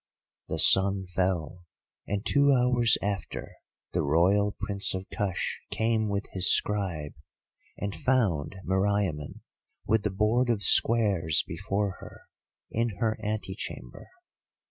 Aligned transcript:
"The 0.47 0.57
sun 0.57 1.05
fell, 1.05 1.63
and 2.07 2.25
two 2.25 2.51
hours 2.51 2.97
after 3.03 3.57
the 3.93 4.01
Royal 4.01 4.51
Prince 4.59 4.95
of 4.95 5.05
Kush 5.15 5.59
came 5.69 6.09
with 6.09 6.25
his 6.31 6.51
scribe, 6.51 7.13
and 7.77 7.93
found 7.93 8.55
Meriamun 8.65 9.41
with 9.85 10.01
the 10.01 10.09
board 10.09 10.49
of 10.49 10.63
squares 10.63 11.43
before 11.45 11.97
her, 11.99 12.21
in 12.71 12.97
her 12.97 13.15
antechamber. 13.23 14.09